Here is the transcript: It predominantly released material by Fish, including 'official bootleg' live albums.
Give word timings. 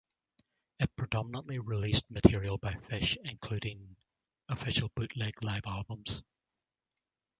It 0.79 0.95
predominantly 0.95 1.59
released 1.59 2.09
material 2.09 2.57
by 2.57 2.73
Fish, 2.73 3.19
including 3.23 3.95
'official 4.49 4.89
bootleg' 4.95 5.43
live 5.43 5.67
albums. 5.67 6.23